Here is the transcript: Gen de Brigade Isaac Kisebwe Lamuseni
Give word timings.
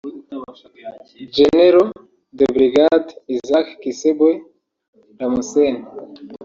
Gen 1.33 1.57
de 2.37 2.45
Brigade 2.55 3.11
Isaac 3.35 3.67
Kisebwe 3.81 4.31
Lamuseni 5.17 5.81